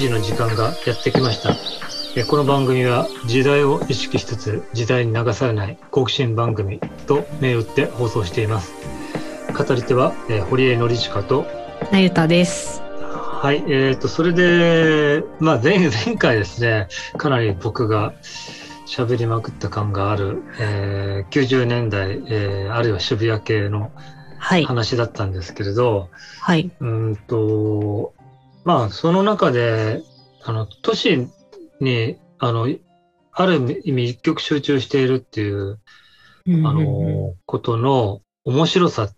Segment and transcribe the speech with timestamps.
[0.00, 1.54] 時の時間がやってきました。
[2.16, 8.72] えこの番組は時代を意識しつつ時代に流されない好奇心番組と銘打って放送しています。
[9.54, 11.44] 語り手は、えー堀江典親と、
[11.92, 12.80] なゆたです。
[12.90, 18.14] はい、えっ、と、それで、まあ前、前回ですね、かなり僕が
[18.86, 23.92] 喋りまくった感がある、えー90年代、えーあるいは渋谷系の
[24.38, 24.64] はい。
[24.64, 26.08] 話だったんですけれど、
[26.40, 26.70] はい。
[26.80, 28.14] うーんと、
[28.64, 30.02] まあ、その中で、
[30.42, 31.28] あの、都市
[31.80, 32.68] に、あの、
[33.32, 35.78] ある意味一極集中しているっていう、
[36.64, 39.10] ああの、ことの面白さ、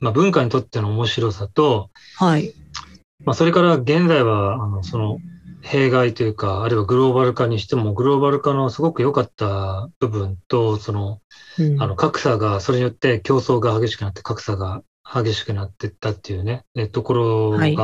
[0.00, 2.54] まあ、文化にとっての面白さと、はい。
[3.24, 5.18] まあ、それから現在は、あの、その、
[5.62, 11.20] 弊害というか、あるいはグローバル化にしても、グローバル化のすごく良かった部分と、その、
[11.58, 11.82] うん。
[11.82, 17.76] あの、格差が、それによって競争が激しくなって、格差が激しくなっていったっていうね、えところが、はい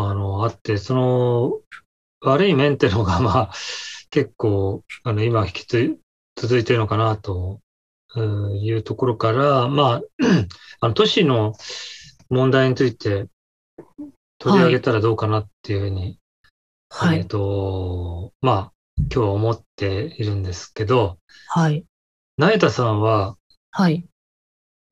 [0.00, 1.60] あの、あって、その、
[2.20, 3.52] 悪い面っていうのが、 まあ、
[4.10, 5.98] 結構、あの、今引きつ
[6.36, 7.60] 続いてるのかな、と
[8.14, 8.22] う
[8.54, 10.02] んいうところから、まあ、
[10.80, 11.54] あの、都市の
[12.30, 13.26] 問題について
[14.38, 16.18] 取り上げたらどうかなっていうふうに、えっ
[16.88, 17.26] はい。
[17.26, 21.84] と、まあ、今日は思っているんですけど、はい。
[22.36, 23.36] 成田さんは、
[23.72, 24.06] はい。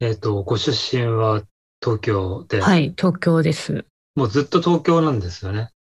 [0.01, 1.43] えっ、と、ご出身は
[1.81, 2.93] 東京で、はい。
[2.97, 3.87] 東京です。
[4.17, 5.71] もうずっと東京なんですよね。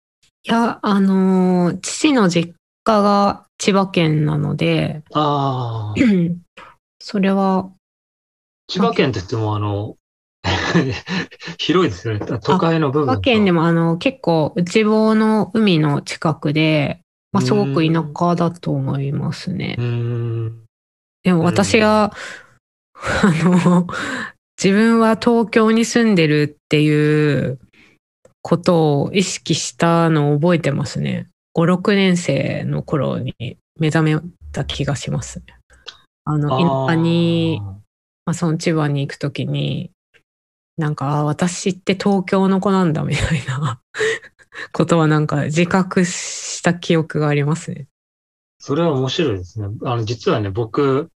[0.44, 6.00] いや、あのー父の実家が千葉県なので、ああ、
[7.00, 7.70] それは、
[8.68, 9.96] 千葉県って言っても、あの、
[11.58, 12.20] 広いですよね。
[12.42, 13.12] 都会の部分と。
[13.12, 17.00] 千葉県でもあの、結構内房の海の近くで、
[17.32, 19.76] まあ、すごく田舎だと思いますね。
[21.22, 22.12] でも私が、
[22.94, 23.86] あの、
[24.62, 27.58] 自分は東京に住んでるっていう
[28.46, 31.28] ことを意識したのを覚えてますね。
[31.56, 33.34] 5、6年生の頃に
[33.76, 34.20] 目覚め
[34.52, 35.46] た気がしますね。
[36.24, 37.60] あの、田舎に、
[38.24, 39.90] まあ、その千葉に行くときに、
[40.76, 43.80] なんか、あ私って東京の子なんだみたいな
[44.72, 47.88] ことはなんか自覚した記憶がありますね。
[48.60, 49.66] それは面白いですね。
[49.82, 51.10] あの、実はね、僕、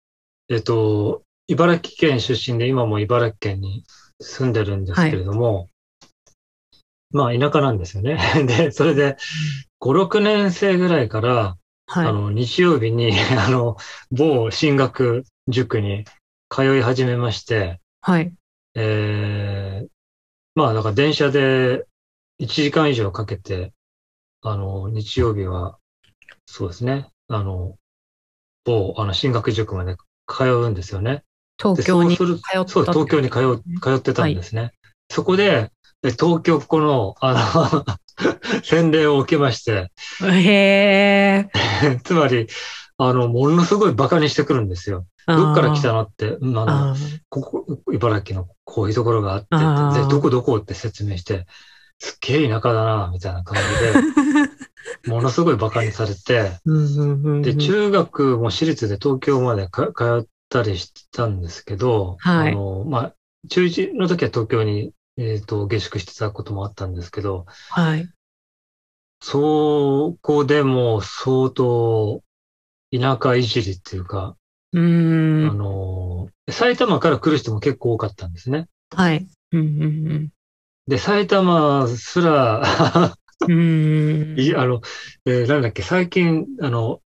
[0.49, 3.85] えっ、と、茨城県出身で、今も茨城県に
[4.21, 5.69] 住んでるんですけれども、
[7.11, 8.19] まあ、田舎なんですよね。
[8.47, 9.17] で、それで、
[9.79, 11.57] 5、6年生ぐらいから、
[11.87, 12.13] あはい。
[12.13, 13.77] の、日曜日に、 あの、
[14.11, 16.05] 某進学塾に
[16.49, 18.33] 通い始めまして、はい。
[18.75, 19.89] えー、
[20.55, 21.85] まあ、だから電車で
[22.39, 23.73] 1時間以上かけて、
[24.43, 25.79] あの、日曜日は、
[26.47, 27.77] そうですね、あの、
[28.65, 29.97] 某、あの、進学塾まで
[30.29, 31.25] 通うんですよね。
[31.59, 32.69] で東京に通った。
[32.69, 34.73] そう、東京に通う、通ってたんですね。
[35.11, 35.73] そこで、
[36.03, 37.85] え東京っ子の、あの、
[38.65, 39.91] 洗礼を受けまして、
[40.23, 41.51] へえ。
[42.05, 42.49] つまり、
[42.99, 45.07] あの、ものすごい馬鹿にしてくるんですよ。
[45.27, 46.97] どっから来たのって、うんあの、
[47.29, 49.41] ここ、茨城のこういうところがあっ
[49.95, 50.01] て。
[50.01, 51.47] で、どこどこって説明して、
[51.99, 53.59] すっげえ田舎だな、みたいな感
[55.05, 56.53] じで、 ものすごい馬鹿にされて、
[57.43, 62.53] で、中学も私立で東京までか通ったりしてたんですけど、はい。
[62.53, 63.15] あの、まあ、
[63.49, 68.11] 中1の時は東京に、えっと、下宿してたこともあったんですけど、はい。
[69.21, 72.23] そこでも相当
[72.93, 74.37] 田舎いじりっていうか、
[74.73, 74.79] う
[75.41, 75.57] あーん。
[75.57, 78.69] の、埼玉から来る人も結構多かったんですね。
[78.91, 79.27] はい。
[79.53, 80.33] うんうん
[80.87, 82.63] で、埼玉すら、
[83.47, 84.53] うん。
[84.57, 84.81] あの、
[85.27, 87.03] えーなんだっけ、最近、あの、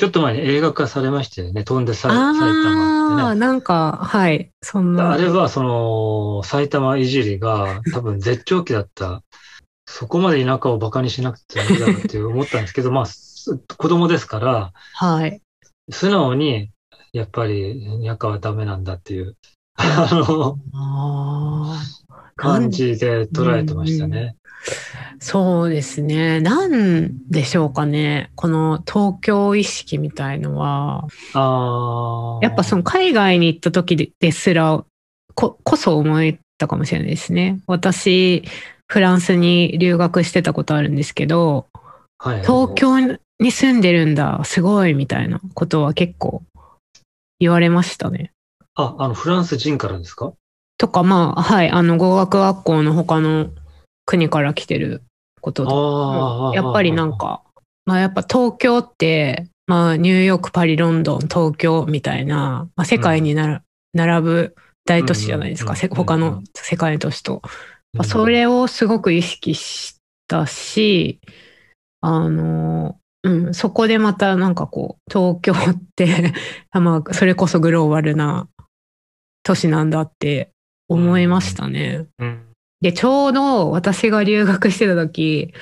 [0.00, 1.62] ちょっと前に映画化されましたよね。
[1.62, 3.38] 飛んでさ埼玉ってね。
[3.38, 4.50] なんか、はい。
[4.62, 5.12] そんな。
[5.12, 9.22] あれは、その、埼玉いじりが多分絶頂期だった。
[9.84, 15.42] そこまで田舎を馬鹿にしなくていいだろうって思ったんですけど、 まあ、す子供ですから、はい。
[15.90, 16.70] 素直に、
[17.12, 19.36] やっぱり田舎はダメなんだっていう、
[19.76, 20.56] あの。
[22.36, 24.36] 感じで捉えてましたね。
[25.18, 26.40] そうですね。
[26.40, 28.30] なんでしょうかね。
[28.34, 32.44] この東京意識みたいのは、ああ。
[32.44, 34.84] やっぱその海外に行った時でですら
[35.34, 37.60] こ、こそ思えたかもしれないですね。
[37.66, 38.44] 私、
[38.86, 41.66] フランスに留学してたことあるんですけど、
[42.18, 43.00] はいはい東京
[43.38, 46.42] に住んでるんだ、すごいみたいなことは結構
[47.38, 48.32] 言われましたね。
[48.74, 50.34] あ、あの、フランス人からですか？
[50.76, 53.48] とか、まあ、はい、あの、語学学校の他の
[54.04, 55.02] 国から来てる
[55.40, 56.52] ことと。
[56.54, 57.42] やっぱりなんか、
[57.84, 63.62] まあやっぱ東京って、まあニューヨーク、パリ、ロンドン、東京みたいな、まあ、世界になら、
[63.92, 64.54] 並ぶ
[64.84, 67.42] 大都市じゃないですか、他うんの世界の都市と。
[67.94, 69.96] うん、まあ、それをすごく意識し
[70.28, 71.20] たし、
[72.00, 76.32] あの、うん、そこでまたなんかこう、東京って、
[76.72, 78.48] まあ、それこそグローバルな
[79.42, 80.50] 都市なんだって
[80.88, 82.06] 思いましたね。
[82.18, 82.49] うん。
[82.80, 85.52] で、ちょうど私が留学してた時、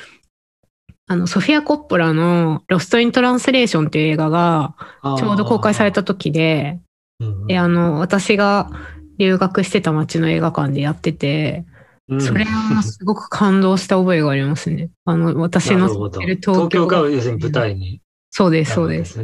[1.07, 4.75] あの、ソフィア・コッポラのロスト・イン・トランスレーションっていう映画が
[5.19, 6.79] ちょうど公開された時で、
[7.21, 8.71] うんで、あの、私が
[9.19, 11.65] 留学してた街の映画館でやってて、
[12.09, 14.89] うんそれはすごく感動した覚えがありますね。
[15.05, 18.01] あの、私のなるほど住んでる東東京京が要するに舞台に
[18.31, 18.99] そうです、そうで。
[18.99, 19.21] です。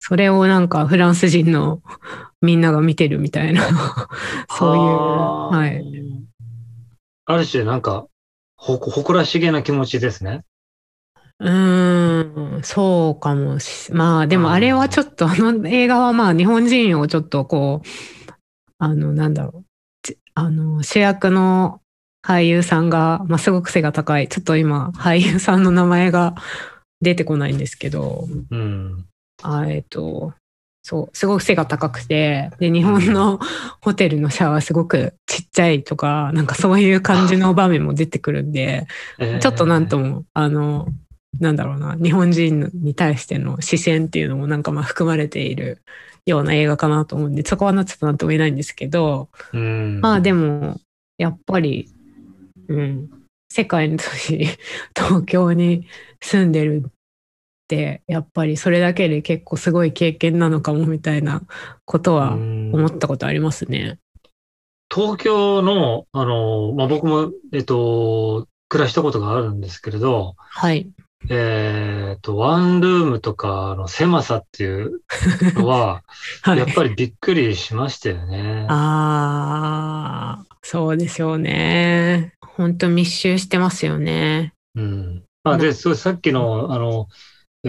[0.00, 1.80] それをなんかフランス人の
[2.42, 3.62] みんなが見てるみたいな、
[4.58, 5.82] そういう、はあはい。
[7.30, 8.06] ある種なんか、
[8.56, 10.44] ほ、誇らしげな気持ちですね。
[11.38, 18.32] うーん、そうかもし、まあでもあれはちょっと、あの映画はまあ日本人をちょっとこう、
[18.78, 19.64] あの、なんだろう、
[20.02, 21.82] ちあの、主役の
[22.26, 26.34] 俳優さんが、まあすごく背が高い、ちょっと今俳優さんの名前が
[27.02, 29.04] 出てこないんですけど、うん。
[29.42, 30.32] あえっと、
[30.88, 33.38] そう、すごく背が高くて、で、日本の
[33.82, 38.86] ホテルのシャワーすごくちっちゃいとか、なんかそういう感じの場面も出てくるんで、
[39.40, 40.88] ちょっとなんとも、あの、
[41.40, 45.82] なんだろうな、日本人に対しての視線っていうのもなんかまあ含まれている
[46.24, 50.00] ような映画かなと思うんで、そこはなちょっとなんとも言えないんですけど、うん。
[50.00, 50.80] まあでも、
[51.18, 51.90] やっぱり、
[52.68, 53.10] うん、
[53.52, 54.38] 世界の都市、
[54.96, 55.86] 東京に
[56.22, 56.90] 住んでる
[57.76, 61.42] やっぱりそれだけで結構すごい経験なのかもみたいな
[61.84, 63.98] ことはうん思ったことありますね。
[64.92, 70.90] 東京の、あの、まあ、僕も、えっと、暮らしたことがあるんですけれど、はい。
[71.30, 75.00] えっと、ワンルームとかの狭さっていう
[75.54, 76.02] のは、
[76.42, 78.66] はいやっぱりびっくりしましたよね。
[78.70, 82.32] ああ、そうでしょうね。
[82.40, 84.54] 本当密集してますよね。
[84.74, 85.24] うん。
[85.44, 87.08] まあ、で、そう、さっきの、あの、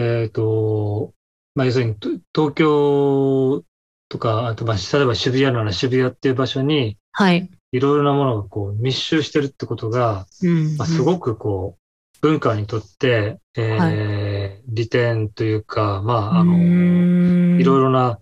[0.00, 1.12] えっと、
[1.54, 3.64] まあ、要するに、と東京
[4.08, 7.50] とか、あと、まあ、例えば渋谷なら渋谷っていう場所に、はい。
[7.72, 10.76] いろいろなものがこう密集してるってことが、うん。
[10.76, 11.80] まあ、すごくこう、
[12.20, 17.84] 文化にとって、えー利点というか、まあ、あの、いろいろ。
[17.84, 18.20] ろな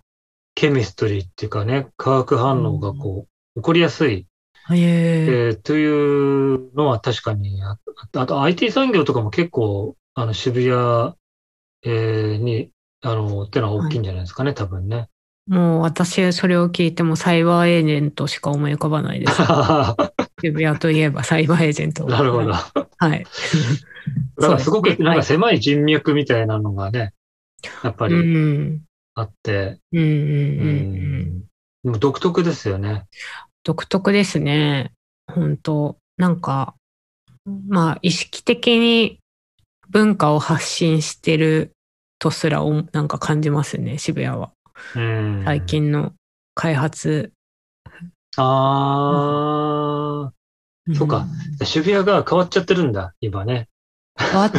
[0.54, 4.26] ケミストリーっていうかね、化学反応がこう、起こりやすい、
[4.70, 7.78] へええーというのは確かにあ
[8.12, 11.14] あと IT 産業とかも結構、あの、渋谷、えー
[11.84, 12.70] に、
[13.02, 15.08] あの、ってのは大きいんじゃないですかね、多分ね。
[15.48, 19.42] もう私それを聞いてもサイバーエージェントしか思い浮かばないです。
[20.42, 22.04] 渋谷といえばサイバーエージェント。
[22.04, 22.52] なるほど。
[22.52, 23.24] はい。
[24.36, 27.14] だからすごくなんか狭い人脈みたいなのがね、
[27.82, 28.82] やっぱうりん。
[29.14, 31.42] あって、うんうん
[31.84, 33.06] でも独特ですよね。
[33.64, 34.92] 独特ですね。
[35.26, 36.74] 本当なんか、
[37.68, 39.18] まあ意識的に
[39.90, 41.72] 文化を発信してる
[42.18, 44.52] とすらおなんか感じますね、渋谷は。
[44.94, 45.64] うん最。
[45.66, 45.90] 近
[46.54, 47.32] 開発。
[48.36, 50.32] あ
[50.94, 51.28] そうかん
[51.60, 53.68] あ、渋谷が変わっちゃってるんだ、今ね。
[54.18, 54.50] 変わっ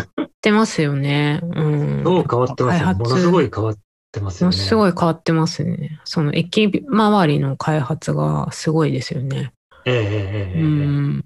[0.41, 1.39] てますよね。
[1.43, 1.45] う
[1.99, 2.03] ん。
[2.03, 3.77] どう変わってますものすごい変わっ
[4.11, 4.55] てますよね。
[4.55, 5.99] ものすごい変わってますね。
[6.05, 9.51] その駅周りの開発がすごいですよね。
[9.85, 10.03] ええええ
[10.55, 11.25] ええうん。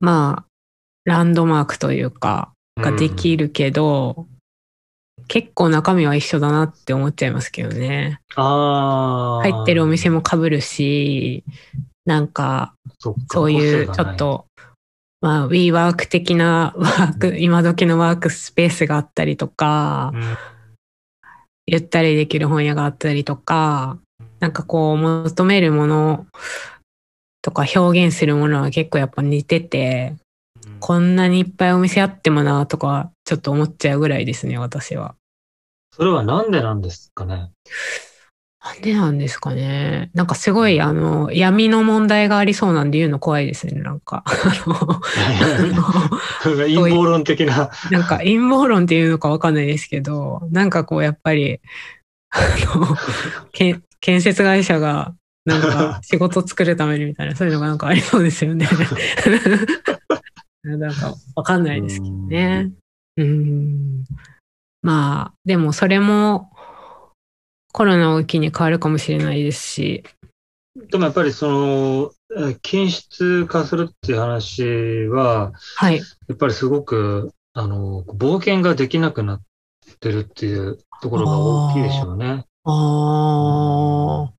[0.00, 0.46] まあ、
[1.04, 4.26] ランドマークというか、ができるけど、
[5.28, 8.20] 結構中身は一緒だなって思っちゃいますけどね。
[8.36, 9.42] ああ。
[9.42, 11.44] 入ってるお店も被るし、
[12.04, 12.74] なんか、
[13.30, 14.16] そういうちょっ。
[14.16, 14.46] と、
[15.20, 20.38] まあ、WeWork 的なワーク、今時のワークスペースがあったりとか個、性がない
[21.66, 23.98] ゆったりできる本屋があったりとか、
[24.40, 26.26] なんかこう求めるもの
[27.40, 30.23] とか表現するものは結構やっぱ似てて、うん
[30.86, 35.14] こんなにいっぱいお店あってもなとかちょっと思っちゃうぐらいですね、私は。
[35.96, 37.52] それはなんでなんですかね？
[38.62, 40.10] なんでなんですかね？
[40.12, 44.24] なんかすごいあの闇の問題がありそうなんで言うの怖いですね、なんか。
[44.28, 44.30] あ
[46.44, 47.70] の 陰謀論的な。
[47.90, 51.60] なんか陰謀論っていうのかわかんないですけど、なんかこうやっぱり、
[52.28, 52.40] あ
[52.76, 52.94] の、
[53.52, 55.14] けん建設会社が
[55.46, 58.68] なんか仕事作るためにみたいな、そういうのがなんかありそうですよね。
[60.64, 62.72] なんかわかんないですけどね。
[63.16, 64.04] うん。
[64.82, 66.50] まあ、でもそれも
[67.72, 70.04] コロナを機に変わるかもしれないですし、
[70.90, 75.98] でもやっぱりその、えー均質化するっていう話は、はい。
[75.98, 79.42] やっぱりすごく、あの、冒険ができなくなっ
[80.00, 82.44] てるっていうところが大きいでしょうね。
[82.64, 84.32] ああ。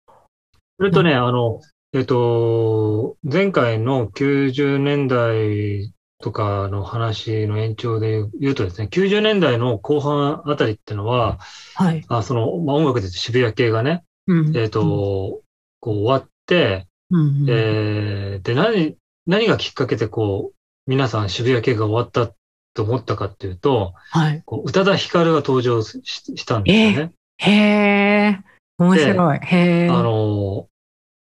[0.78, 1.62] それとね、あの、
[1.94, 11.40] えっと、前回の90年代とかの話の延長で言うとですね、90年代の後半あたりってのは、
[11.76, 12.04] はい。
[12.08, 15.42] あその、まあ、音楽で渋谷系がね、うんえっ、と、
[15.80, 20.56] こう終わって、うんうんえーで、何、何がきっかけでこう、
[20.88, 22.34] 皆さん渋谷系が終わった
[22.74, 24.44] と思ったかっていうと、はい。
[24.46, 27.14] こう宇多田ヒカルが登場ししたんですよね。
[27.38, 28.40] へえ、
[28.78, 29.40] 面白い。
[29.40, 29.90] へえ。
[29.90, 30.68] あの、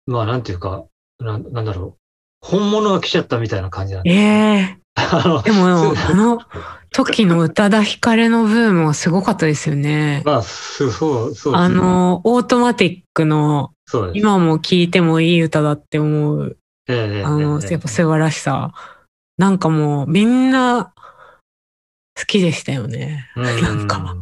[0.05, 0.85] まあなんていうか、
[1.19, 2.06] ななんだろう。
[2.41, 4.77] 本物が来ちゃったみたいな感じなんでええ。
[4.95, 6.39] あのでも、すあの
[6.91, 10.23] 時の宇多田ヒカルのブームはすごかったですよね。
[10.25, 11.75] まあ、そう、そう、ですあね。
[11.75, 13.71] の、オートマティックの。
[14.13, 16.57] 今も聴いてもいい歌だって思う、
[16.89, 18.73] ええええあの、ええやっぱ素晴らしさ。
[19.37, 20.93] なんかもうみんな
[22.19, 23.29] 好きでしたよね。
[23.35, 24.15] うんなんか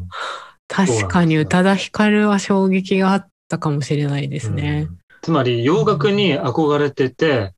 [0.68, 4.92] 確かに宇多田ヒカルは衝撃があったかもしれないですねう。
[4.94, 7.55] んつまり、洋楽に憧れてて、あ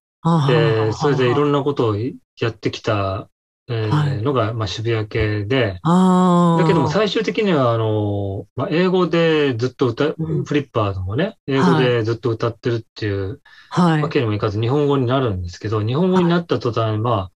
[0.48, 3.30] で、それでいろんんなことをやってきた、
[3.70, 4.22] えーはい。
[4.22, 6.62] のが、まあ、渋谷系で、ああ。
[6.62, 10.46] だけども最終的には、あの、まあ、英語でずっと歌、うん。
[10.46, 14.02] フリッパーズもね、英語でずっと歌ってるっていうはい。
[14.02, 14.10] わ。
[14.10, 17.32] けにもいかず、日本語になるんですけど、日本語になった途端、まあ、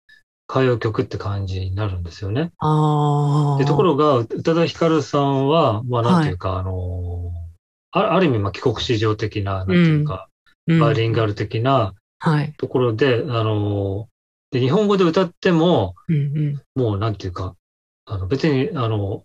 [0.47, 2.51] 歌謡曲って感じになるんですよね。
[2.59, 3.57] ああ。
[3.59, 7.31] で、ところが、宇多田ヒカルさんは、まあ、なんていうか、あの、
[7.91, 10.27] あある意味、まあ、帰国子女的な、なんていうか、
[10.67, 12.53] うん、バイリンガル的なはい。
[12.57, 14.07] ところで、あの、
[14.51, 16.61] で、日本語で歌っても、うんうん。
[16.75, 17.55] もうなんていうか、
[18.05, 19.23] あの別に、あの、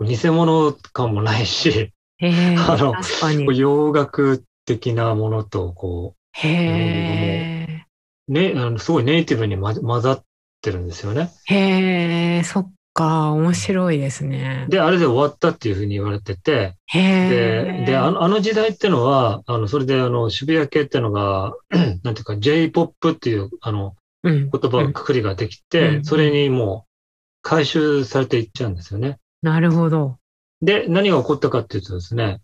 [0.00, 3.52] 偽物感もないし、 あの。
[3.52, 7.86] 洋楽的なものと、こへえ。
[8.28, 10.22] う、ね、あのすごいネイティブにま混ざっ
[10.62, 11.30] てるんですよね。
[11.46, 14.66] へえ、そっか、面白いですね。
[14.68, 17.84] で、あれで終わったっていうふうに言われてて、へで、え。
[17.86, 21.54] で、あのあの時代ってのは、あの、それであの、渋谷系ってのが、
[22.02, 26.90] なんていうか、J-POP っていう、あの、うん、言葉のくくりができて、うんそれにもう
[27.42, 29.18] 回収されていっちゃうんですよね。
[29.42, 30.18] なるほど。
[30.60, 32.40] で、何が起こったかっていうとですね、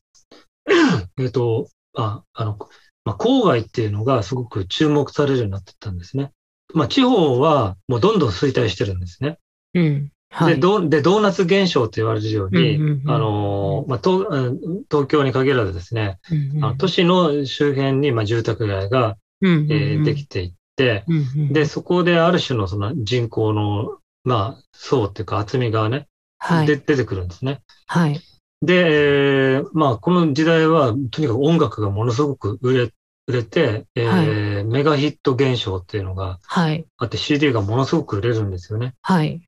[1.18, 2.58] えっと、あ、あの、
[3.04, 6.32] まあ、郊外っていうのがすごく注目されるようになってったんですね。
[6.74, 9.38] まあ、地方はもうどんどん衰退してるんですね。
[9.74, 10.10] うん。
[10.30, 10.54] はい。
[10.54, 26.66] で、ドで、ドーナツ現象と言われるように、あの、まあ、東うん東京に限らずですね、うんうんあの都市の周辺に、まあ、住宅街が、えーできていって、うんうんで、そこである種のその人口の、まあ、層っていうか厚みがね、はい。
[26.66, 27.62] で出てくるんですね。
[27.86, 28.20] はい。
[28.62, 32.90] で、えーまあ、この時代は、とにかく音楽がものすごく売れ、
[33.26, 36.84] 売れて、えーメガヒット現象っていうのがはい。
[36.98, 38.94] あって CD がものすごく売れるんですよね。
[39.02, 39.40] はい。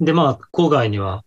[0.00, 1.24] で、まあ、郊外には、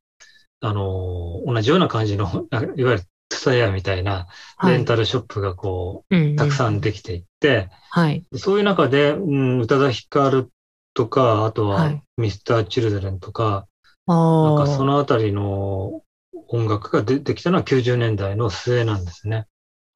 [0.62, 4.76] あのー同じような感じの、 あいわゆるツタヤみたいなはい。
[4.76, 8.26] レンタルショップがこうたくさんできていって、はい。
[8.36, 10.52] そういう中で、うん、宇多田ヒカル
[10.94, 13.68] とか、あとは、はいミスター・チルドレンとか、
[14.08, 14.56] あなんあ。
[14.56, 16.04] かそのあたりの
[16.50, 19.48] 音楽が出てきたのは90年代の末なんですね。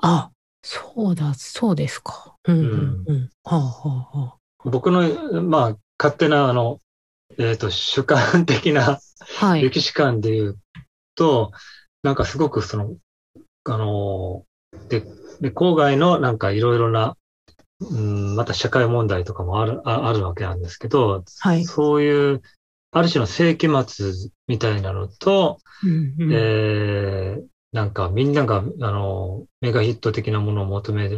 [0.02, 2.38] あ、そうだ、そうですか。
[2.46, 3.30] うんうんうん。
[3.44, 6.80] はあはあは僕の、まあ、勝手な、あの、
[7.40, 9.00] えっ、と、主観的なあ。
[9.38, 9.62] はい。
[9.62, 10.60] 歴史観で言う
[11.16, 11.52] と、
[12.04, 12.96] なんかすごくその、
[13.66, 14.46] あの、
[14.90, 15.02] で、
[15.42, 17.18] で郊外のなんかいろいろな、
[17.80, 22.42] うん、また社会問題とかもある、ああるわけなんですけど、はいそういう、
[22.92, 24.12] ある種の世紀末
[24.48, 31.10] みたいなのと、うんうんえーなんかみんなが、あの、メガヒット的なものを求め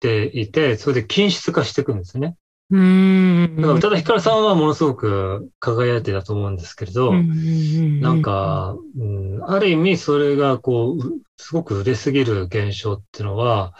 [0.00, 2.36] ていて、それで均質化していくんですね。
[2.70, 3.56] うーん。
[3.56, 13.74] だから宇多田ヒカルさんはものすごく輝いてたと思うんですけれど、なん、か、うん、ある意味それがこう、うすごく売れすぎる現象っていうのは、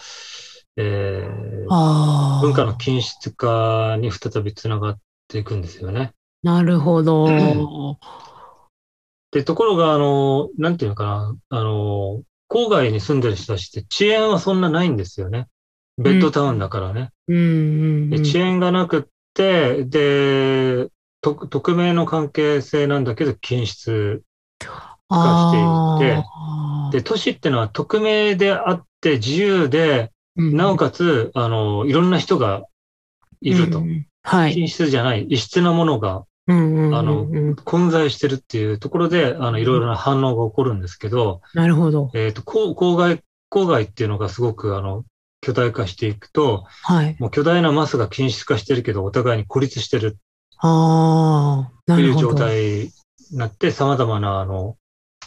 [0.77, 2.41] えーああ。
[2.43, 6.15] 文化の均質化に再びつながっていくんですよね。
[6.43, 7.99] なるほど。
[9.33, 15.49] で、ところが、あの、なんていうのかな、あの、郊外に住んでる人たちって遅延はそんなないんですよね。
[15.99, 17.11] ベッドタウンだからね。
[17.29, 17.47] うんうんう
[18.07, 18.11] ん。
[18.11, 19.03] で遅延がなくっ
[19.35, 20.89] て、で、
[21.21, 24.23] と匿名の関係性なんだけど、均質。
[25.09, 25.51] 化
[25.99, 32.63] していてで、都市ってのは匿名であって自由で、うんなおかつ、あの、いろんな人が
[33.41, 33.89] いるとうん。
[33.89, 34.53] うんはい。
[34.53, 42.11] 均質じゃない、異質なものがあの混在してるっていうところで、あの、いろいろな反応が起こるんですけど、なるほど。
[42.15, 45.05] えっと、郊郊外、郊外っていうのがすごく、あの、
[45.49, 47.17] 巨大化していくと、はい。
[47.19, 50.19] もう巨大なマスが均質化してるけど、お互いに孤立してる
[50.59, 52.35] ああ、という状。
[52.35, 52.93] 態
[53.31, 54.77] になって、様々な、あの、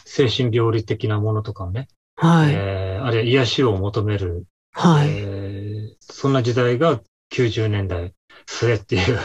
[0.04, 2.52] 精神病理的なものとかをね、はい。
[2.54, 5.08] えーあるいは癒しを求める、はい。
[5.08, 7.00] えーそんな時代が
[7.34, 8.14] 90年代
[8.46, 9.18] 末っていう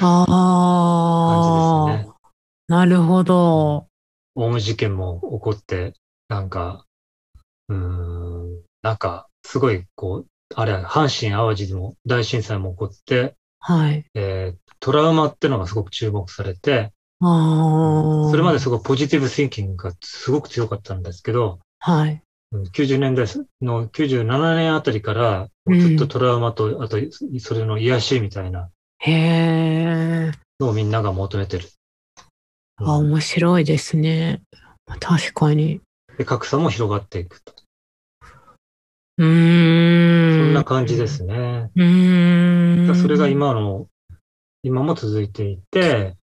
[0.00, 2.14] ああ、感じですね。
[2.68, 3.86] なるほど。
[4.34, 5.92] オウム事件も起こって、
[6.28, 6.86] なんか、
[7.68, 14.04] うーん、なんか、すごい、こう、あれ、阪神淡路でも大震災も起こって、はい。
[14.14, 18.30] えートラウマってのがすごく注目されて、ああ。
[18.30, 22.22] それまですごいポジティブシンキングがすごく強かったんですけど、はい。
[22.52, 23.26] うん90年代
[23.60, 26.96] の97年あたりから、ずっとトラウマと、あと、
[27.40, 30.32] それの癒しみたいなへえ。
[30.60, 31.68] のをみんなが求めてる。
[32.80, 34.42] うんあ、面白いですね。
[35.00, 35.80] 確かに。
[36.16, 37.52] で格差も広がっていくと。
[39.18, 40.44] うーん。
[40.44, 41.06] そんな感じで。
[41.08, 41.70] すね。
[41.74, 42.96] うーん。
[42.96, 43.28] それが。
[43.28, 43.86] 今の、
[44.62, 46.16] 今も続いていて、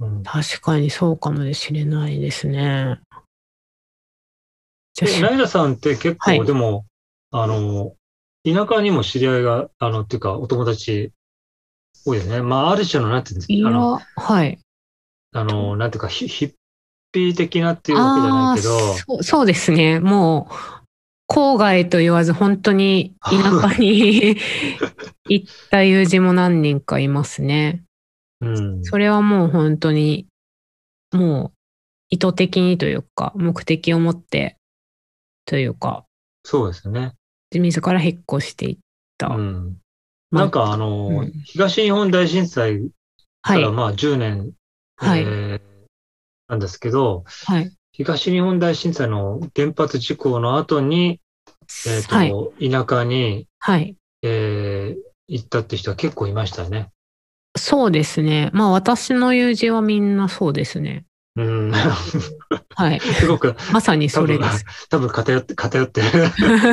[0.00, 3.00] うん、確かにそうかもしれないですね。
[4.94, 6.84] じで、ゃライラさんって結構、はいでも、
[7.30, 7.94] あの、
[8.44, 11.12] 田舎にも知り合いが、あの、っていうか、お友達
[12.04, 12.42] 多いですね。
[12.42, 14.58] まあ、ある種の、なんていうんですか、あの、はい。
[15.32, 16.54] あの、なんていうか、ヒヒッ
[17.12, 20.00] ピー的なっていうわけじゃないけど、そうそうですね。
[20.00, 20.79] もう、
[21.30, 23.30] 郊外と言わず、本当に田
[23.70, 24.36] 舎に
[25.30, 27.84] 行った友人も何人かいますね。
[28.40, 28.84] うん。
[28.84, 30.26] それはもう本当に、
[31.12, 31.58] もう
[32.08, 34.56] 意図的にというか、目的を持って
[35.44, 36.04] というか、
[36.44, 37.14] そうですね。
[37.52, 38.78] 自ら引っ越していっ
[39.16, 39.28] た。
[39.28, 39.78] うん。
[40.32, 42.90] まあなんか、あの、うん東日本大震災
[43.42, 43.70] はいから、。
[43.70, 44.52] まあ、10年、
[44.96, 45.70] はいえー
[46.48, 47.72] なんですけど、はい。
[47.92, 51.20] 東日本大震災の原発事故の後に、
[51.86, 52.70] えっ、と、はい。
[52.70, 53.96] 田舎に、はい。
[54.22, 56.90] えー行ったって人は結構いましたね。
[57.56, 58.50] そうですね。
[58.52, 61.04] まあ私の友人はみんなそうですね。
[61.36, 61.70] うん。
[61.70, 62.98] はい。
[63.14, 64.64] すごく、まさにそれです。
[64.88, 66.08] 多分偏って、偏ってる。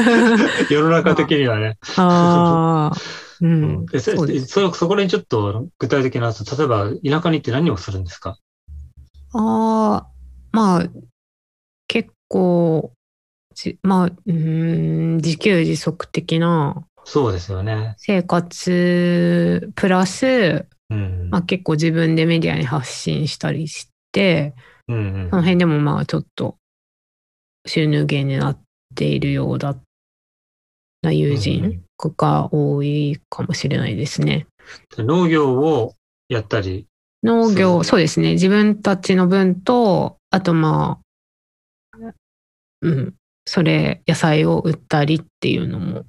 [0.72, 1.78] 世の中的にはね。
[1.98, 2.98] ああ、
[3.42, 3.86] う うんん。
[3.86, 4.48] でそです。
[4.48, 8.40] そそこにちょっと具体的な、例えば田舎に行って何をするんですか？
[9.34, 10.08] ああ、
[10.58, 10.90] まあ、
[11.88, 12.92] 結構、
[13.54, 17.94] じまあ、うーん、自給自足的なそうですよね。
[17.98, 21.30] 生活プラス、うん。
[21.30, 24.56] まあ結構自分でメディアに発信したりして、
[24.88, 26.58] うんうんその辺でもまあちょっと
[27.66, 28.60] 収入源になっ
[28.96, 29.76] ているようだ
[31.02, 31.84] な友人
[32.18, 34.48] が多いかもしれないですね。
[34.96, 35.94] で農業を
[36.30, 36.88] やったり、
[37.24, 38.34] 農業、そうですね。
[38.34, 41.00] 自分たちの分と、あとま
[41.94, 42.14] あ、
[42.82, 46.06] うん、それ、野菜を売ったりっていうのも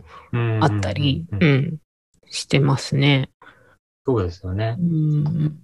[0.61, 1.79] あったり、うんうん、
[2.27, 3.31] してますね。
[4.07, 4.83] そうですよねう。
[4.83, 5.59] ん、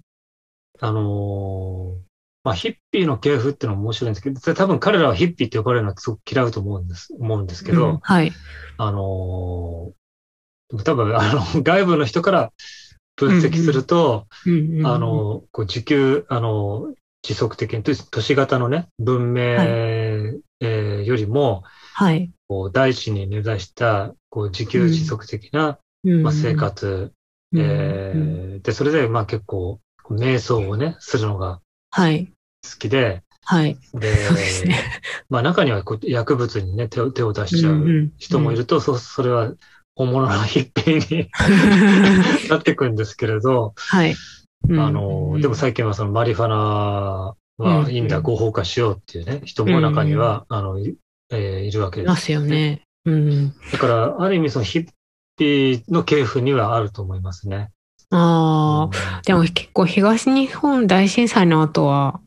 [0.81, 8.33] あのーまあ、ヒッピーの系譜っていうのも面白いんですけど、多分彼らはヒッピーって呼ばれるのはすごく嫌うと思うんです、思うんですけど、うんはい。
[8.77, 10.05] あのー
[10.85, 12.53] 多分、あの、外部の人から
[13.17, 14.27] 分析すると、
[14.85, 19.69] あ、の、こう自給、あの、持続的に、都都市型のね、文明、はい
[20.61, 22.31] えーよりも、はい。
[22.49, 27.13] こう大地に根ざした、こう自給自足的な、うんまあ、生活、
[27.53, 32.27] うんえーで、それで、まあ結構、瞑想をね、するのがはい。
[32.63, 33.79] 好きで、はい。
[33.93, 34.17] で、で
[34.49, 34.75] すね。
[35.29, 38.61] まあ中にはこう薬物にね、手を手を出しちゃう人もいる。
[38.61, 39.53] ると、そそれは
[39.97, 41.31] 本物のヒッピーに
[42.51, 44.15] なってくるんですけれど、はい。
[44.71, 50.97] あの、でも最近はそのマリファナはいいんだ、うん合法化しようっていうね、人も中には、あの、い
[51.31, 52.07] えーいるわけです。
[52.07, 52.41] いますよ。
[52.41, 52.83] ね。
[53.05, 53.55] うん。
[53.73, 54.89] だから、ある意味そのヒッ
[55.37, 57.71] ピーの系譜にはあると思いますね。
[58.11, 62.21] ああ、でも結構東日本大震災の後は、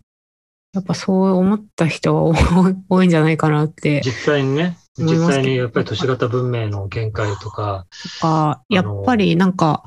[0.73, 4.01] やっぱそう思った人は多いんじゃないかなって。
[4.03, 7.85] 実際にね、実際にやっぱり都市型文明の限界とか、
[8.19, 9.83] か、やっぱりなんか、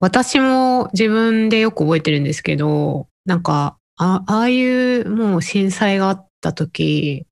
[0.00, 7.26] 私も自分でよく覚えてるんですけど、なんか、あああいうもう震災があった時、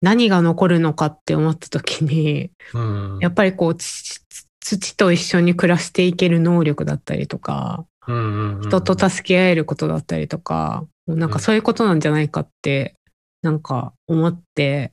[0.00, 3.18] 何が残るのかって思った時に、うん。
[3.20, 4.20] やっぱりこう、土
[4.60, 8.62] 土と一緒に暮らしていける能力だったりとか、うんうんうん。
[8.62, 12.96] 人と助け合えることだったりとか、もうなんかそういうことなんじゃないかって、
[13.42, 14.91] なんか思って、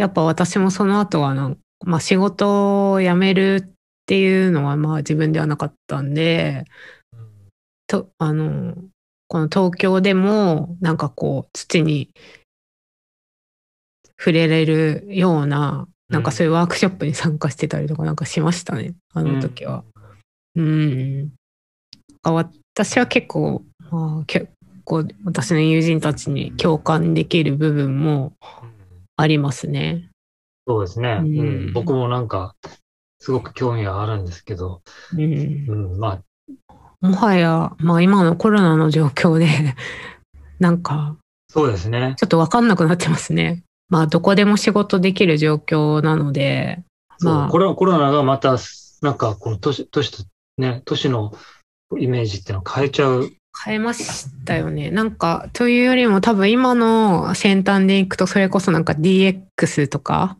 [0.00, 3.70] やっぱ私もその後はなんまあ仕事を辞めるっ
[4.06, 6.64] ていうのはまあ自分ではなかったんで、
[7.86, 8.74] と、あの、
[9.28, 12.10] この東京でもなんかこう土に
[14.18, 19.84] 触れれるような、なんかそういうワークショップに参加してたりとかなんかしましたね、あの時は。
[20.56, 21.32] うん。
[22.22, 24.48] あ私は結構、まあ、結
[24.84, 28.32] 構私の友人たちに共感できる部分も
[29.20, 30.10] ありますね。
[30.66, 32.54] そうですね、うんうん僕もなんか、
[33.18, 35.74] すごく興味はあるんですけど、うんう。
[35.96, 36.22] ん、ま
[37.02, 39.48] あ、もはや、まあ今のコロナの状況で、
[40.58, 41.16] なんか、
[41.48, 42.14] そうですね。
[42.18, 43.64] ちょっとわかんなくなってますね。
[43.88, 46.82] まあどこでも仕事できる状況なので、
[47.20, 48.56] まあコロコロナがまた、
[49.02, 50.24] なんか、この都市、都市と
[50.58, 51.32] ね、都市の
[51.98, 53.30] イメージっていうのを変えちゃう。
[53.64, 54.90] 変えましたよね。
[54.90, 60.38] なんか、というよりも多分今の先端でいくと、それこそなんか DX とか、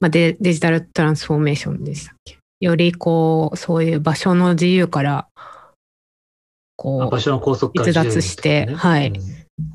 [0.00, 2.38] まあデデジタルトランスフォーメーションでしたっけ？
[2.60, 5.28] よりこう、そういう場所の自由から、
[6.76, 9.16] こ場所の拘束から逸脱してはいうん。
[9.16, 9.20] う、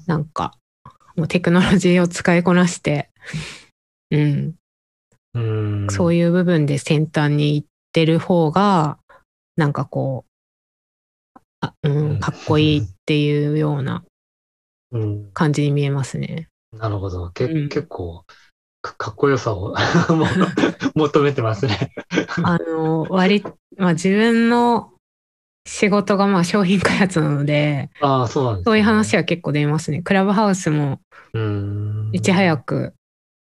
[0.06, 0.58] なんか、
[1.16, 3.10] もうテクノロジーを使いこなして、
[4.12, 4.56] うん、
[5.34, 5.88] うん。
[5.90, 8.98] そういう部分で先端に行ってる方が、
[9.56, 10.26] なんかこ
[11.62, 14.04] う、あううんん、かっこいいっていうような
[14.92, 15.32] うん。
[15.34, 16.50] 感じに見えますね。
[16.74, 17.30] なるほど。
[17.32, 18.24] けうん結構
[18.82, 19.76] か、かっこよさを
[20.16, 20.26] も
[20.96, 21.92] 求めてますね。
[22.44, 23.44] あの、割、
[23.78, 24.94] まあ自分の
[25.68, 28.64] 仕事がまあ商品開発なので、ああ、そうなんです、ね。
[28.66, 30.02] そういう話は結構出ますね。
[30.02, 31.00] クラブハウスも
[31.34, 32.12] うん。
[32.14, 32.94] いち早く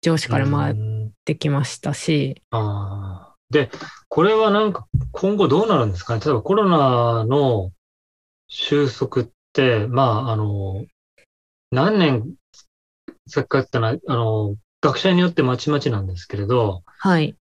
[0.01, 3.35] 上司から回っうんてきましたし、ああ。
[3.49, 3.69] で、
[4.09, 6.21] これはなんか今後どうなるんですかね？
[6.23, 7.71] 例えばコロナの
[8.57, 10.85] 収束って、まあ、あの、
[11.71, 12.35] 何年
[13.27, 17.35] 先かってのは、あの、学者によってまちまちなんですけれど、はい。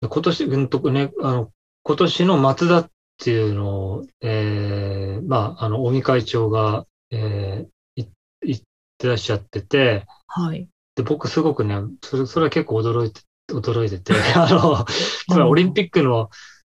[0.00, 1.50] 今年、うんとね、あの、
[1.82, 8.06] 今年の末だっていうのを、えー、まあ、あの、尾身会長が、えー、い
[8.42, 8.60] 言っ
[8.98, 10.68] てらっしゃってて、はい。
[10.94, 16.30] で、僕すごくね、それ、それは結構驚いて、驚いてて、 あの、つまりオリンピックの、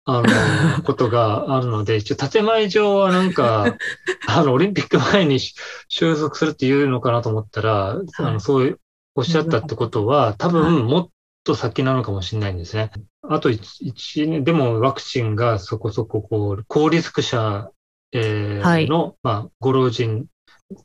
[0.06, 3.76] あの、ことがあるので、一応建前上はなんか、
[4.28, 5.56] あの、オリンピック前にし
[5.90, 8.80] 収束するっていうのかなと思ったら、あの、そういう、
[9.16, 11.10] おっしゃったってことは、多分もっ
[11.44, 12.92] と先なのかもしれないんですね。
[13.24, 17.72] あと一一年、でもワクチンがそこそここう、高リスク者、
[18.12, 18.88] えーはい。
[18.88, 20.28] の、まあ、ご老人、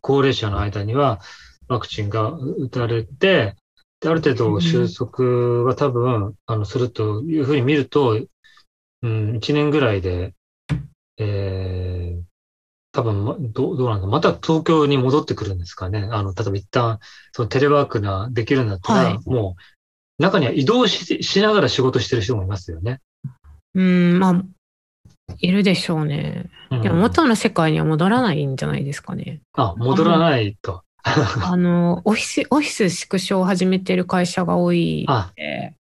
[0.00, 1.20] 高齢者の間には、
[1.68, 3.56] ワクチンが打たれて、
[4.00, 5.24] で、ある程度収束
[5.64, 8.18] は多分、あの、するというふうに見ると、
[9.02, 10.34] うん、1年ぐらいで、
[11.18, 12.22] えー、
[12.92, 16.08] 多分、まどう、どうなんだまた東京に戻ってくるんですかね。
[16.10, 16.98] あの、例えば一旦、
[17.32, 19.56] そのテレワークができるんだったら、はいも
[20.18, 23.00] う、中には移動し、しながら仕事してる人もいますよね。
[23.74, 24.44] うん、まあ、
[25.38, 26.50] いるでしょうね。
[26.70, 29.40] うんでも元の世界には戻らないんじゃないですかね。
[29.54, 30.84] あ、戻らないと。
[31.02, 35.14] あの、オフィス、オフィス縮小を始めてる会社が多いの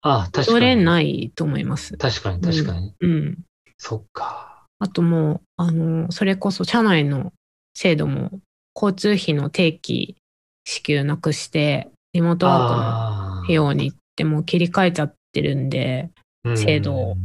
[0.01, 0.83] あ、で、あ、確か戻れに。
[0.83, 1.97] ないと思います。
[1.97, 2.93] 確かに、確かに。
[2.99, 3.37] うん。
[3.77, 4.65] そっか。
[4.79, 7.33] あともう、あの、それこそ社内の
[7.75, 8.31] 制度も
[8.75, 10.17] 交通費の定期
[10.65, 17.15] 支給なくして、リモートワークのあ費用に行ってもう切り替えちゃってるんで、ー制度を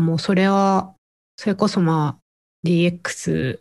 [0.00, 0.94] もうそれは、
[1.36, 3.60] それこそまあ DX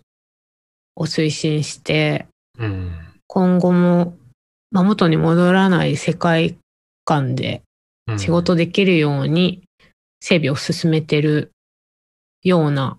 [0.96, 2.92] を推進して、うん。
[3.28, 4.18] 今後も、
[4.72, 6.58] まあ、元に戻らない世界
[7.06, 7.62] 観で
[8.08, 9.64] うん仕事できるように
[10.22, 11.52] 整備を進めてる
[12.44, 12.98] ような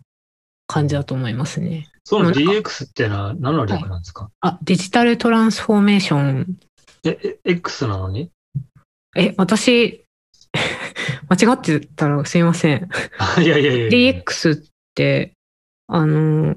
[0.66, 1.88] 感じだと思いますね。
[2.04, 6.56] その DX ってのは何の略なんですか、あ、デジタルトランスフォーメーション。
[7.04, 8.30] え、え X なのに？
[9.16, 10.04] え、私、
[11.28, 12.88] 間違ってたらすいません。
[13.42, 14.20] いやいやいやいや。
[14.22, 14.64] DX っ
[14.94, 15.32] て、
[15.88, 16.56] あの、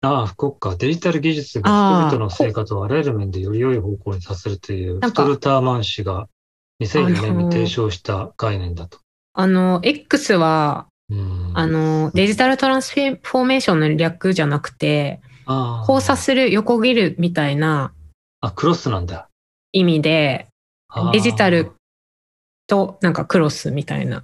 [0.00, 0.76] ああ、そっか。
[0.76, 6.28] デジタル技術がああ人々の生活をあらゆる面でより良い方向にさせるという、なんかストルターマン氏が
[6.80, 8.98] 2004年に提唱した概念だと。
[9.34, 11.52] あの、X は、うん。
[11.54, 17.92] あの、デジタルトランスフォーメーションの略じゃなくて、ああ交差する、横切るみたいな
[18.40, 19.28] あ、クロスなんだ。
[19.72, 20.48] 意味で、
[20.88, 21.72] ああデジタル。
[22.68, 24.22] となんかクロスみたいな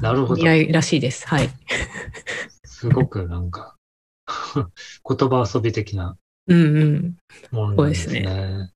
[0.00, 0.44] なるほど意。
[0.44, 1.26] 味合いらしいです。
[1.26, 1.50] はい。
[2.64, 3.74] すごくなんか、
[5.08, 7.16] 言葉遊び的なうんうん。
[7.50, 8.72] ものなんですそうですね。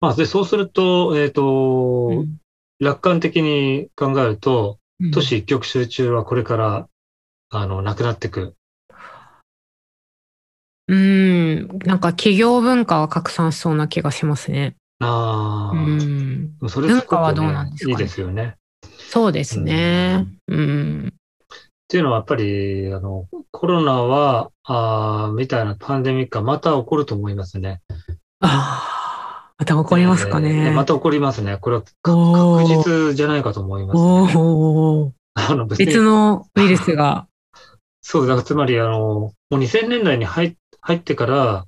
[0.00, 2.38] まあ、で、そうすると、えっ、と、うん
[2.78, 6.88] 楽観的に考えると、うん都市一極集中はこれから、
[7.50, 8.54] あの、なくなっていく。
[10.88, 11.68] うん。
[11.84, 14.76] なんか企業文化は拡散しそうな気がしますね。
[15.00, 16.56] ああ、うん。
[16.68, 18.56] それね、文化はどうなんですかねいいですよね。
[19.10, 20.26] そうですね。
[20.48, 21.14] うん。
[21.86, 27.80] っていうのはやっぱり、あの、コロナは、あーみたいなパンデミックがまた起こると思いますね。
[28.40, 30.70] ああ、また起こりますかえね。
[30.70, 31.58] ーまた起こりますね。
[31.58, 34.32] これは確実じゃないかと思います、おね。
[34.34, 35.12] お。
[35.34, 37.28] あの別に別のウイルスが。
[38.02, 41.66] そう、だからつまり、あの、もう2000年代に入入ってから、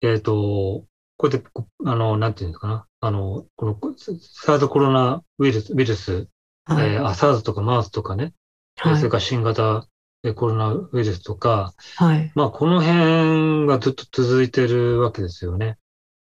[0.00, 0.84] えっ、と、
[1.18, 2.86] こうやって、こあの、なんていうのかな。
[3.00, 6.28] あの、この、サードコロナウイルス、ウイルス、
[6.64, 6.94] はい。
[6.94, 8.32] えーあ、サーズとかマーズとかね、
[8.80, 9.86] はいそれから新型
[10.22, 12.30] えコロナウイルスとか、はい。
[12.34, 15.78] まあこの辺がずっと続いてるわけですよね。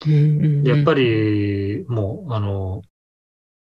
[0.06, 2.82] うんうんうんでやっぱ、り、もう、あの、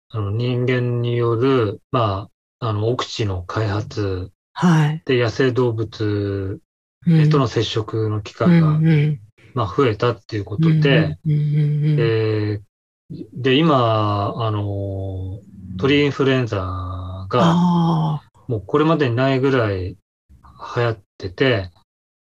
[0.09, 2.29] あの人間による、ま
[2.59, 5.03] あ、あの、奥地の開発はい。
[5.05, 6.61] で野生動物
[7.07, 9.21] うんとの接触の機う会が、んうん
[9.53, 12.61] まあ、増えたっていうことで、うんうんうんうんえー
[13.35, 15.39] で、今、あの、
[15.79, 16.57] 鳥インフルエンザ
[17.29, 19.97] が、あもうこれまでにないぐらい
[20.77, 21.71] 流行ってて、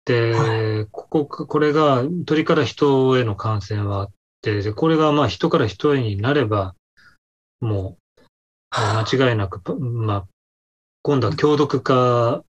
[0.04, 4.08] で、ここ、これが鳥から人への感染はあっ
[4.40, 6.74] て、で、これがまあ人から人へになれば、
[7.60, 8.20] もう、
[8.70, 10.26] 間違いなく、ぱまあ、
[11.02, 12.44] 今度は強毒化、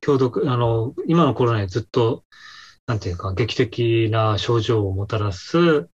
[0.00, 2.24] 強毒、あの、今のコロナにずっと、
[2.86, 5.88] なんていうか、劇的な症状をもたらす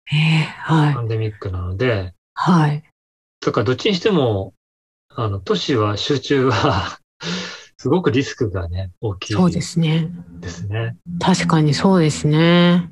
[0.94, 1.00] パ。
[1.00, 2.82] ンデミックなので、はい。
[3.40, 4.54] だからどっちにしても、
[5.22, 6.98] あの、都市は集中は、
[7.76, 10.11] すごくリスクがね、大きいそうですね。
[10.40, 10.96] ですね。
[11.20, 12.90] 確かにそうですね。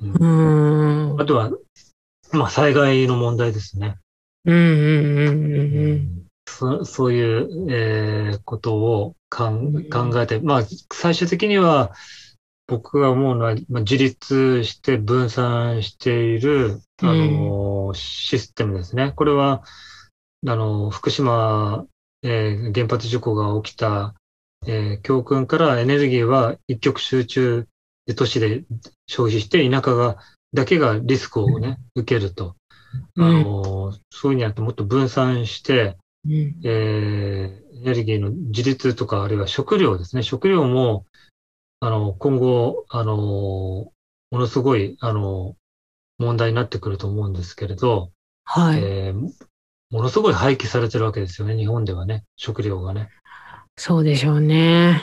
[0.00, 1.20] うんうーん。
[1.20, 1.50] あとは、
[2.32, 3.96] まあ、災害の問題ですね。
[4.46, 11.92] うんうんうんうんそそういう、えーことをかんうん考えて、まあ、最終的には、
[12.66, 19.12] 僕が思うのは、まあ、自立して分散している、あの、システムですね。
[19.14, 19.62] これは、
[20.46, 21.84] あの、福島、
[22.22, 24.14] えー原発事故が起きた、
[24.66, 27.66] えー教訓からエネルギーは一極集中
[28.06, 28.64] で都市で
[29.06, 30.18] 消費して、田舎が、
[30.54, 32.56] だけがリスクをね、受けると。
[33.18, 33.42] あうん。
[33.42, 40.24] の、そういうふうにやってもっと分散して、うんえーエネルギーの自立とか、あるいは食料ですね。
[40.24, 41.06] 食料も、
[41.80, 43.92] あの、今後、あの、も
[44.32, 45.56] のすごい、あの、
[46.18, 48.10] 問題になってくると思うんですけれど、
[48.44, 48.80] はい。
[48.80, 49.32] えー
[49.90, 51.56] ものすごい廃棄されてるわけですよね。
[51.56, 53.10] 日本ではね、食料がね。
[53.76, 55.02] そうでしょうね。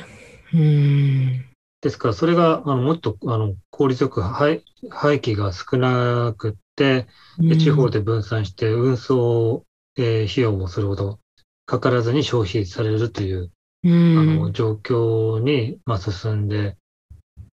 [0.53, 1.45] うん。
[1.81, 7.07] ですから、それが、あの、もっと、あの、効率よく廃、廃棄が少なくって、
[7.47, 9.65] で地方で分散して、運送、
[9.97, 11.19] えー費用もそれほど
[11.65, 13.51] かからずに消費されるという、
[13.83, 14.39] うあん。
[14.39, 16.77] の、状況に、まあ、進んで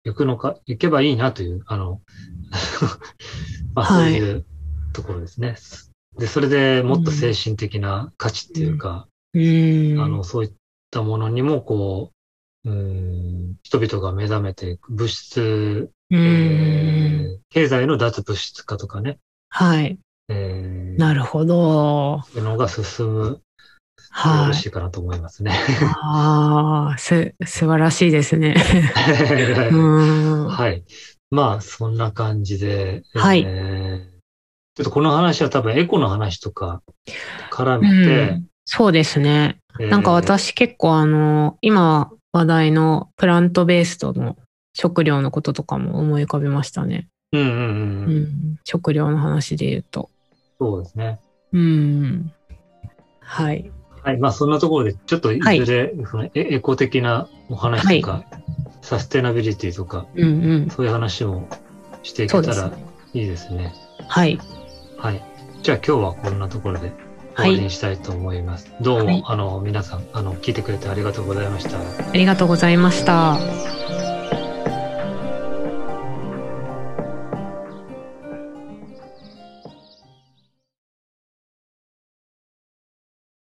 [0.05, 2.01] いくのか、いけばいいなという、あの、
[3.75, 4.45] まあ、そうはいいう
[4.93, 5.55] ところですね。
[6.19, 9.99] で、それでもっと精神的な価値っていうか、うん。
[10.01, 10.53] あの、そういっ
[10.91, 12.11] たものにも、こ
[12.65, 17.35] う、うん、人々が目覚めていく、物質、うえん。
[17.35, 19.17] ー経済の脱物質化とかね、
[19.49, 19.97] はい。
[20.27, 22.21] えー、なるほど。
[22.23, 23.41] そういうのが進む、よろ
[24.11, 24.53] はい。
[24.53, 25.51] しいかなと思いますね。
[26.03, 28.55] ああ、す、素晴らしいですね。
[29.71, 30.47] うん。
[30.47, 30.83] はい。
[31.31, 34.18] まあ、そんな感じで、はいえー
[34.79, 36.81] ちょっとこの話は多分エコの話とか
[37.51, 39.57] 絡うめて、ん、そうですね。
[39.77, 44.37] えーなんか私結構あの、今話題のプラントベーストの
[44.73, 47.09] 食料のこととかも思い浮かびましたね。
[47.33, 47.51] うんうんう。
[47.51, 50.09] うんん、食料の話で言うと。
[50.57, 51.19] そうですね。
[51.51, 52.31] うん。
[53.19, 53.69] はい。
[54.01, 54.17] はい。
[54.17, 58.23] まあ、そんなところで、ちょっといずれ、そのエエコ的なお話とか、
[58.81, 60.69] サステナビリティとか、うんうん。
[60.69, 61.49] そういう話も
[62.03, 62.89] していけたらそうですね。
[63.13, 63.73] いいですね。
[64.07, 64.39] はい。
[64.99, 65.23] はい。
[65.63, 66.91] じゃあ今日はこんなところで
[67.35, 68.69] 終わりにしたいと思います。
[68.81, 71.77] どうも、はいあの、皆さん、あの、聞いてくれてありがとうございました。
[71.79, 73.37] ありがとうございました。